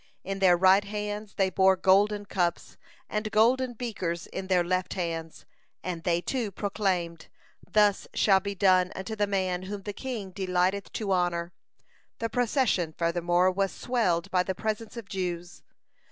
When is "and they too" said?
5.83-6.49